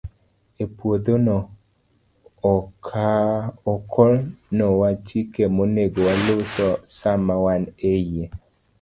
[0.63, 1.35] E puodhono,
[3.73, 6.41] okonowa chike monego waluw
[6.99, 8.25] sama wan e iye.